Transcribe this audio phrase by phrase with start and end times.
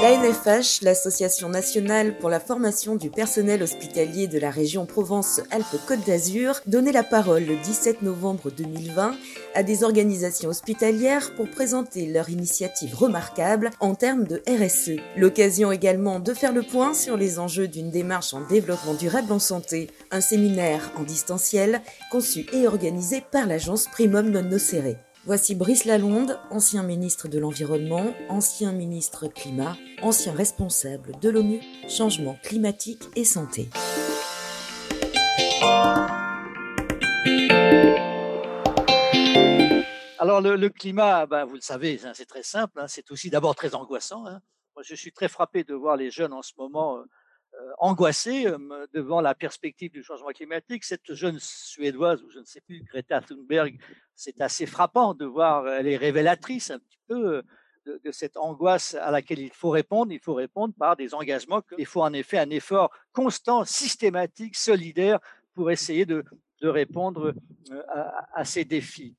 [0.00, 6.60] La NFH, l'Association nationale pour la formation du personnel hospitalier de la région Provence-Alpes-Côte d'Azur,
[6.66, 9.16] donnait la parole le 17 novembre 2020
[9.56, 15.00] à des organisations hospitalières pour présenter leur initiative remarquable en termes de RSE.
[15.16, 19.40] L'occasion également de faire le point sur les enjeux d'une démarche en développement durable en
[19.40, 25.07] santé, un séminaire en distanciel conçu et organisé par l'agence Primum Non Nocere.
[25.28, 32.38] Voici Brice Lalonde, ancien ministre de l'Environnement, ancien ministre Climat, ancien responsable de l'ONU, Changement
[32.42, 33.68] climatique et santé.
[40.18, 43.54] Alors le, climat, ben, vous le savez, hein, c'est très simple, hein, c'est aussi d'abord
[43.54, 44.24] très angoissant.
[44.26, 44.40] Hein.
[44.76, 47.04] Moi, je suis très frappé de voir les jeunes en ce moment
[47.58, 50.84] euh, euh, angoissée euh, devant la perspective du changement climatique.
[50.84, 53.78] Cette jeune Suédoise, ou je ne sais plus, Greta Thunberg,
[54.14, 57.42] c'est assez frappant de voir, elle est révélatrice un petit peu
[57.86, 60.12] euh, de, cette angoisse à laquelle il faut répondre.
[60.12, 61.62] Il faut répondre par des engagements.
[61.78, 65.18] Il faut en effet un effort constant, systématique, solidaire
[65.54, 66.24] pour essayer de,
[66.60, 67.34] répondre
[68.34, 69.16] à ces défis.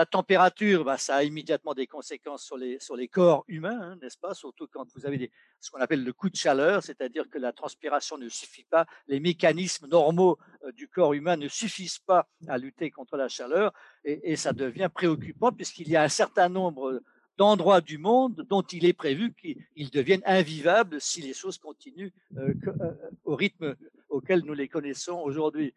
[0.00, 4.32] La température, bah, ça a immédiatement des conséquences sur les, corps humains, hein, n'est-ce pas?
[4.32, 7.52] Surtout quand vous avez des, ce qu'on appelle le coup de chaleur, c'est-à-dire que la
[7.52, 12.56] transpiration ne suffit pas, les mécanismes normaux euh, du corps humain ne suffisent pas à
[12.56, 17.02] lutter contre la chaleur, et, ça devient préoccupant puisqu'il y a un certain nombre
[17.36, 22.54] d'endroits du monde dont il est prévu qu'ils deviennent invivables si les choses continuent euh,
[22.68, 23.76] euh, au rythme
[24.08, 25.74] auquel nous les connaissons aujourd'hui.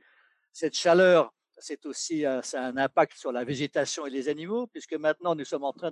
[0.54, 5.36] Cette chaleur c'est aussi a un impact sur la végétation et les animaux, puisque maintenant
[5.36, 5.92] nous sommes en train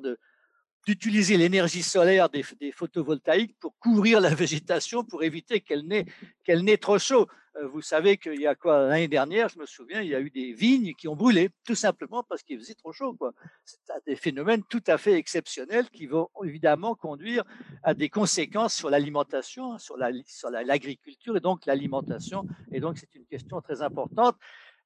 [0.86, 6.06] d'utiliser l'énergie solaire des, photovoltaïques pour couvrir la végétation, pour éviter qu'elle n'ait
[6.44, 7.28] qu'elle trop chaud.
[7.58, 10.22] Euh, vous savez qu'il y a quoi l'année dernière, je me souviens, il y a
[10.22, 13.18] eu des vignes qui ont brûlé, tout simplement parce qu'il faisait trop chaud.
[13.66, 17.44] C'est des phénomènes tout à fait exceptionnels qui vont évidemment conduire
[17.84, 22.48] à des conséquences sur l'alimentation, sur l'agriculture et donc l'alimentation.
[22.72, 24.38] Et donc c'est une question très importante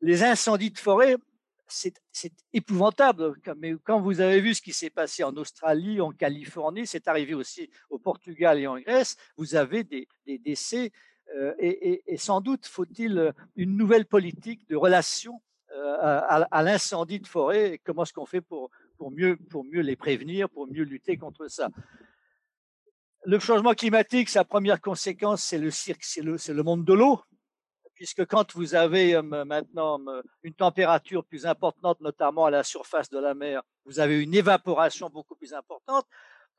[0.06, 1.18] les incendies de forêt,
[1.68, 1.96] c'est
[2.54, 3.34] épouvantable.
[3.58, 7.34] Mais quand vous avez vu ce qui s'est passé en Australie, en Californie, c'est arrivé
[7.34, 10.92] aussi au Portugal et en Grèce, vous avez des, décès.
[11.36, 17.74] Euh, et, sans doute faut-il une nouvelle politique de relation euh, à, l'incendie de forêt.
[17.74, 18.70] Et comment est-ce qu'on fait pour,
[19.12, 21.70] mieux, pour mieux les prévenir, pour mieux lutter contre ça
[23.24, 25.72] Le changement climatique, sa première conséquence, c'est le,
[26.22, 27.22] le, le monde de l'eau
[27.96, 30.00] puisque quand vous avez maintenant
[30.44, 35.10] une température plus importante, notamment à la surface de la mer, vous avez une évaporation
[35.10, 36.06] beaucoup plus importante,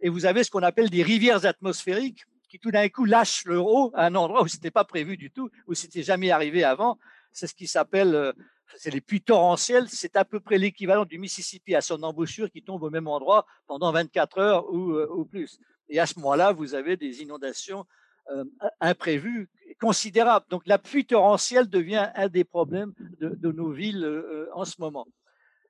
[0.00, 3.66] et vous avez ce qu'on appelle des rivières atmosphériques qui tout d'un coup lâchent leur
[3.66, 6.30] eau à un endroit où ce n'était pas prévu du tout, où ce n'était jamais
[6.30, 6.98] arrivé avant.
[7.32, 8.32] C'est ce qui s'appelle,
[8.76, 12.62] c'est les puits torrentiels, c'est à peu près l'équivalent du Mississippi à son embouchure qui
[12.62, 15.58] tombe au même endroit pendant 24 heures ou, ou plus.
[15.88, 17.84] Et à ce moment-là, vous avez des inondations
[18.30, 18.44] euh,
[18.80, 19.48] imprévu
[19.80, 20.46] considérable.
[20.48, 25.06] Donc la pluie torrentielle devient un des problèmes de, nos villes euh, en ce moment.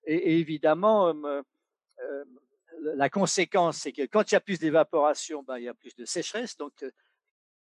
[0.05, 1.43] Et, évidemment, euh,
[2.95, 5.95] la conséquence, c'est que quand il y a plus d'évaporation, ben, il y a plus
[5.97, 6.57] de sécheresse.
[6.57, 6.85] Donc,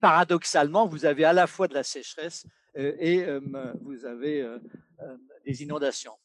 [0.01, 3.25] paradoxalement, vous avez à la fois de la sécheresse et
[3.81, 4.59] vous avez
[5.45, 6.17] des inondations.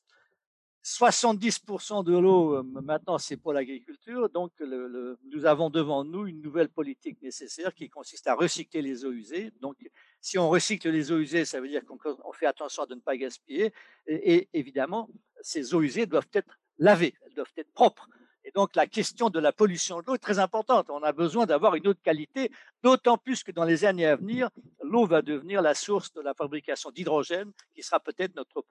[0.85, 4.29] 70% de l'eau, euh, maintenant, c'est pour l'agriculture.
[4.29, 9.11] Donc, nous avons devant nous une nouvelle politique nécessaire qui consiste à recycler les eaux
[9.11, 9.51] usées.
[9.61, 9.77] Donc,
[10.21, 13.17] si on recycle les eaux usées, ça veut dire qu'on fait attention de ne pas
[13.17, 13.73] gaspiller.
[14.05, 15.09] et évidemment,
[15.41, 18.07] ces eaux usées doivent être lavées, elles doivent être propres.
[18.45, 20.89] Et donc la question de la pollution de l'eau est très importante.
[20.89, 22.51] On a besoin d'avoir une eau de qualité,
[22.83, 24.49] d'autant plus que dans les années à venir,
[24.85, 28.63] l'eau va devenir la source de la fabrication d'hydrogène, qui sera peut-être notre,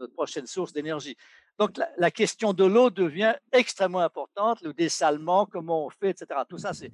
[0.00, 1.16] notre prochaine source d'énergie.
[1.58, 6.40] Donc la, question de l'eau devient extrêmement importante, le dessalement, comment on fait, etc.
[6.48, 6.90] Tout ça, c'est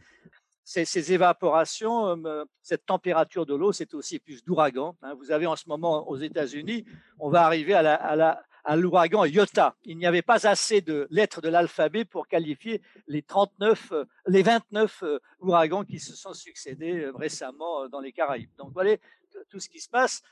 [0.65, 4.97] ces, évaporations, euh, cette température de l'eau, c'est aussi plus d'ouragans.
[5.03, 5.15] Hein.
[5.15, 6.84] Vous avez en ce moment aux États-Unis,
[7.19, 7.83] on va arriver à
[8.17, 9.77] la à l'ouragan Iota.
[9.85, 15.03] Il n'y avait pas assez de lettres de l'alphabet pour qualifier les 39, euh, 29
[15.03, 18.51] euh, ouragans qui se sont succédés euh, récemment dans les Caraïbes.
[18.57, 18.97] Donc voilà
[19.51, 20.22] tout ce qui se passe.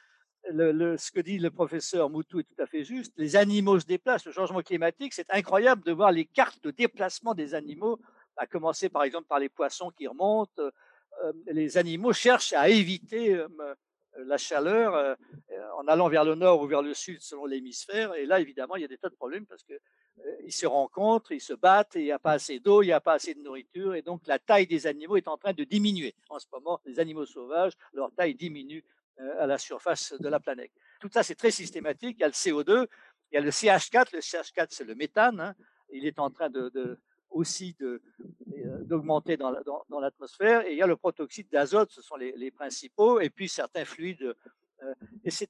[0.50, 3.12] Le, ce que dit le professeur Moutou est tout à fait juste.
[3.17, 4.25] Les animaux se déplacent.
[4.25, 8.00] Le changement climatique, c'est incroyable de voir les cartes de déplacement des animaux,
[8.37, 10.62] à commencer par exemple par les poissons qui remontent.
[11.46, 13.40] les animaux cherchent à éviter
[14.17, 15.17] la chaleur
[15.82, 18.14] en allant vers le nord ou vers le sud selon l'hémisphère.
[18.14, 19.75] Et là, évidemment, il y a des tas de problèmes parce que
[20.44, 23.00] ils se rencontrent, ils se battent, il n'y a pas assez d'eau, il n'y a
[23.00, 26.14] pas assez de nourriture, et donc la taille des animaux est en train de diminuer.
[26.29, 28.84] En ce moment, les animaux sauvages, leur taille diminue
[29.38, 30.70] à la surface de la planète.
[31.00, 32.17] Tout ça, c'est très systématique.
[32.19, 32.87] Il y a le CO2,
[33.31, 34.08] il y a le CH4.
[34.12, 35.40] Le CH4, c'est le méthane.
[35.40, 35.55] Hein.
[35.93, 36.99] Il est en train de,
[37.31, 37.76] aussi
[38.85, 39.50] d'augmenter dans,
[40.00, 40.67] l'atmosphère.
[40.67, 44.35] Et il y a le protoxyde d'azote, ce sont les, principaux, et puis certains fluides.
[45.25, 45.49] Et c'est,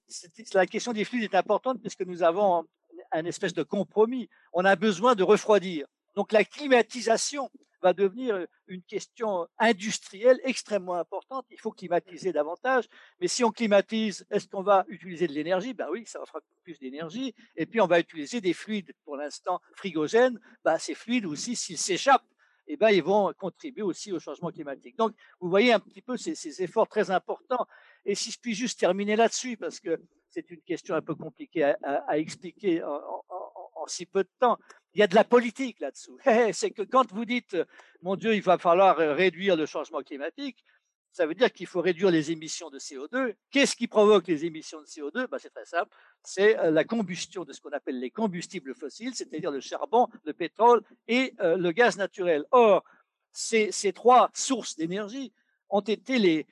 [0.55, 2.67] la question des fluides est importante puisque nous avons
[3.11, 4.29] un espèce de compromis.
[4.52, 5.87] On a besoin de refroidir.
[6.14, 7.50] Donc la climatisation
[7.82, 11.44] va devenir une question industrielle extrêmement importante.
[11.50, 12.84] Il faut climatiser davantage.
[13.20, 15.75] Mais si on climatise, est-ce qu'on va utiliser de l'énergie?
[15.75, 17.35] Ben oui, ça va faire plus d'énergie.
[17.56, 20.38] Et puis on va utiliser des fluides, pour l'instant frigogènes.
[20.64, 22.25] Ben, ces fluides aussi, s'ils s'échappent,
[22.69, 24.96] eh ben, ils vont contribuer aussi au changement climatique.
[24.96, 27.67] Donc, vous voyez un petit peu ces efforts très importants.
[28.04, 31.75] Et si je puis juste terminer là-dessus, parce que c'est une question un peu compliquée
[31.82, 34.58] à, expliquer en, si peu de temps.
[34.94, 36.19] Il y a de la politique là-dessous.
[36.52, 37.56] C'est que quand vous dites,
[38.00, 40.64] mon Dieu, il va falloir réduire le changement climatique,
[41.12, 43.34] ça veut dire qu'il faut réduire les émissions de CO2.
[43.50, 45.90] Qu'est-ce qui provoque les émissions de CO2 ben, C'est très simple,
[46.22, 50.32] c'est euh, la combustion de ce qu'on appelle les combustibles fossiles, c'est-à-dire le charbon, le
[50.32, 52.44] pétrole et euh, le gaz naturel.
[52.50, 52.82] Or,
[53.31, 55.32] ces trois sources d'énergie
[55.69, 56.46] ont été les,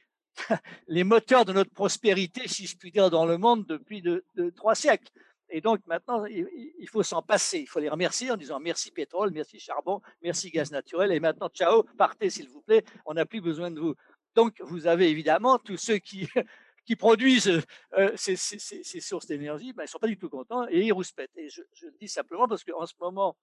[0.88, 4.50] les moteurs de notre prospérité, si je puis dire, dans le monde depuis de, de
[4.50, 5.10] trois siècles.
[5.50, 7.58] Et donc maintenant, il faut s'en passer.
[7.58, 11.12] Il faut les remercier en disant merci pétrole, merci charbon, merci gaz naturel.
[11.12, 12.84] Et maintenant, ciao, partez s'il vous plaît.
[13.04, 13.94] On n'a plus besoin de vous.
[14.34, 16.28] Donc vous avez évidemment tous ceux qui,
[16.98, 17.62] produisent
[17.96, 20.80] euh, ces, ces, ces, sources d'énergie, ben, ils ne sont pas du tout contents et
[20.86, 21.36] ils rouspètent.
[21.36, 23.36] Et je, le dis simplement parce qu'en ce moment,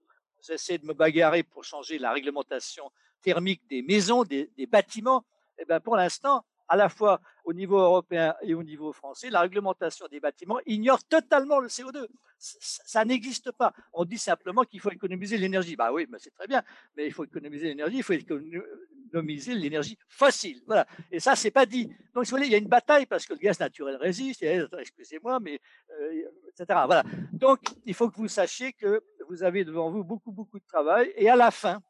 [0.45, 2.91] j'essaie de me bagarrer pour changer la réglementation
[3.21, 5.25] thermique des maisons, des, des bâtiments.
[5.59, 9.41] Et ben pour l'instant, à la fois au niveau européen et au niveau français, la
[9.41, 12.07] réglementation des bâtiments ignore totalement le CO2.
[12.39, 13.73] Ça, n'existe pas.
[13.93, 15.75] On dit simplement qu'il faut économiser l'énergie.
[15.75, 16.61] Bah oui, mais c'est très bien,
[16.95, 20.61] mais il faut économiser l'énergie, il faut économiser l'énergie fossile.
[20.67, 20.85] Voilà.
[21.11, 21.89] Et ça, c'est pas dit.
[22.13, 24.43] Donc, vous il y a une bataille parce que le gaz naturel résiste.
[24.43, 25.59] Excusez-moi, mais
[25.91, 26.79] euh, etc.
[26.85, 27.03] Voilà.
[27.31, 31.11] Donc, il faut que vous sachiez que vous avez devant vous beaucoup, beaucoup de travail.
[31.15, 31.81] Et à la fin,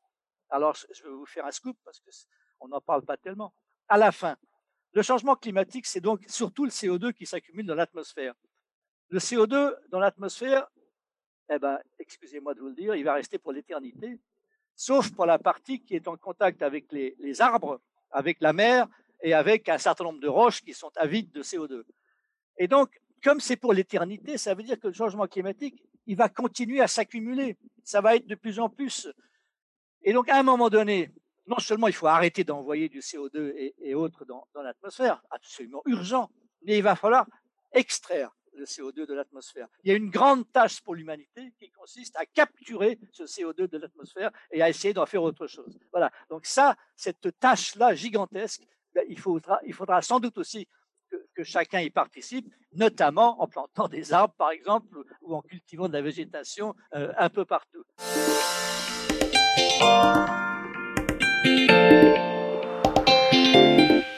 [0.50, 2.10] alors je vais vous faire un scoop parce que
[2.60, 3.54] on n'en parle pas tellement.
[3.90, 4.38] À la fin,
[4.98, 8.34] le changement climatique, c'est donc surtout le CO2 qui s'accumule dans l'atmosphère.
[9.10, 10.68] Le CO2 dans l'atmosphère,
[11.52, 14.20] eh ben, excusez-moi de vous le dire, il va rester pour l'éternité,
[14.76, 17.80] sauf pour la partie qui est en contact avec les, les, arbres,
[18.10, 18.88] avec la mer
[19.22, 21.84] et avec un certain nombre de roches qui sont avides de CO2.
[22.58, 26.28] Et donc, comme c'est pour l'éternité, ça veut dire que le changement climatique, il va
[26.28, 27.56] continuer à s'accumuler.
[27.84, 29.08] Ça va être de plus en plus.
[30.02, 31.12] Et donc, à un moment donné,
[31.48, 36.30] non seulement il faut arrêter d'envoyer du CO2 et, autres dans, l'atmosphère, absolument urgent,
[36.64, 37.26] mais il va falloir
[37.72, 39.68] extraire le CO2 de l'atmosphère.
[39.84, 43.78] Il y a une grande tâche pour l'humanité qui consiste à capturer ce CO2 de
[43.78, 45.78] l'atmosphère et à essayer d'en faire autre chose.
[45.92, 46.12] Voilà.
[46.30, 50.68] Donc ça, cette tâche-là gigantesque, ben, il faudra, il faudra sans doute aussi
[51.10, 55.88] que, que, chacun y participe, notamment en plantant des arbres, par exemple, ou en cultivant
[55.88, 57.84] de la végétation euh, un peu partout.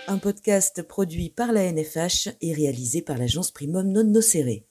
[0.08, 4.69] Un podcast produit par la NFH et réalisé par l'agence Primum Non Nocere.